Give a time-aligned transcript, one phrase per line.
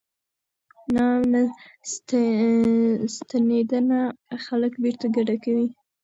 [0.93, 1.43] ناامنه
[3.21, 3.99] ستنېدنه
[4.45, 5.67] خلک بیرته کډه کوي.